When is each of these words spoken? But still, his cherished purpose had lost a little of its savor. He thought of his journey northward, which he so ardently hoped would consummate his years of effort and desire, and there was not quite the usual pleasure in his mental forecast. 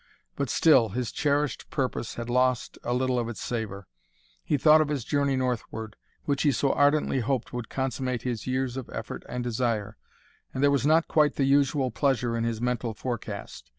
But 0.35 0.49
still, 0.49 0.89
his 0.89 1.11
cherished 1.11 1.69
purpose 1.69 2.15
had 2.15 2.27
lost 2.27 2.79
a 2.83 2.91
little 2.91 3.19
of 3.19 3.29
its 3.29 3.39
savor. 3.39 3.85
He 4.43 4.57
thought 4.57 4.81
of 4.81 4.87
his 4.87 5.03
journey 5.03 5.35
northward, 5.35 5.95
which 6.25 6.41
he 6.41 6.51
so 6.51 6.71
ardently 6.73 7.19
hoped 7.19 7.53
would 7.53 7.69
consummate 7.69 8.23
his 8.23 8.47
years 8.47 8.77
of 8.77 8.89
effort 8.91 9.23
and 9.29 9.43
desire, 9.43 9.97
and 10.55 10.63
there 10.63 10.71
was 10.71 10.87
not 10.87 11.07
quite 11.07 11.35
the 11.35 11.45
usual 11.45 11.91
pleasure 11.91 12.35
in 12.35 12.45
his 12.45 12.59
mental 12.59 12.95
forecast. 12.95 13.69